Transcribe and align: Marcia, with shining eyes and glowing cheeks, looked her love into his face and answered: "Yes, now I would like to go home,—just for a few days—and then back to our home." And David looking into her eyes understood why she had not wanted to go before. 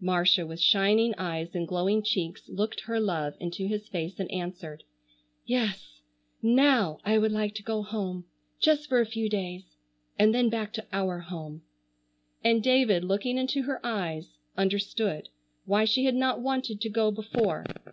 Marcia, 0.00 0.44
with 0.44 0.58
shining 0.60 1.14
eyes 1.18 1.54
and 1.54 1.68
glowing 1.68 2.02
cheeks, 2.02 2.42
looked 2.48 2.80
her 2.80 2.98
love 2.98 3.34
into 3.38 3.68
his 3.68 3.86
face 3.86 4.18
and 4.18 4.28
answered: 4.32 4.82
"Yes, 5.46 6.00
now 6.42 6.98
I 7.04 7.16
would 7.16 7.30
like 7.30 7.54
to 7.54 7.62
go 7.62 7.84
home,—just 7.84 8.88
for 8.88 8.98
a 8.98 9.06
few 9.06 9.28
days—and 9.28 10.34
then 10.34 10.48
back 10.50 10.72
to 10.72 10.86
our 10.92 11.20
home." 11.20 11.62
And 12.42 12.60
David 12.60 13.04
looking 13.04 13.38
into 13.38 13.62
her 13.62 13.78
eyes 13.86 14.36
understood 14.56 15.28
why 15.64 15.84
she 15.84 16.06
had 16.06 16.16
not 16.16 16.40
wanted 16.40 16.80
to 16.80 16.88
go 16.88 17.12
before. 17.12 17.64